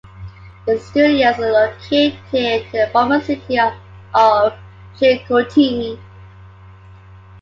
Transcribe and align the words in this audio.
Its 0.65 0.83
studios 0.87 1.37
are 1.37 1.51
located 1.51 2.15
in 2.33 2.65
the 2.71 2.89
former 2.91 3.21
city 3.21 3.59
of 3.59 3.71
Chicoutimi. 4.95 5.99